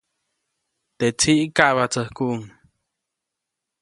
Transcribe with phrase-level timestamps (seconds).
[0.97, 2.43] Teʼ tsiʼ kaʼbatsäjkuʼuŋ.